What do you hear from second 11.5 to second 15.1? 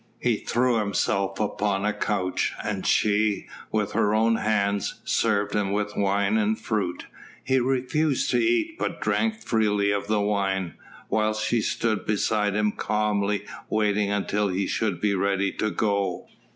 stood beside him calmly waiting until he should